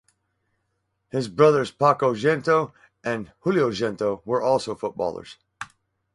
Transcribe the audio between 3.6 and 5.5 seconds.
Gento were also footballers.